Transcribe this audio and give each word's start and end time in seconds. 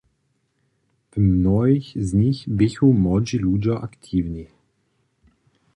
W 1.11 1.17
mnohich 1.17 1.87
z 2.07 2.13
nich 2.21 2.39
běchu 2.49 2.87
młodźi 2.93 3.37
ludźo 3.43 3.73
aktiwni. 3.87 4.45